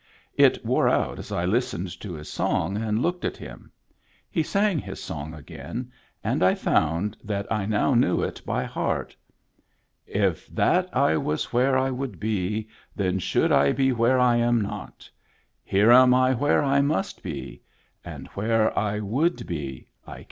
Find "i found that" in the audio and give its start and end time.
6.41-7.45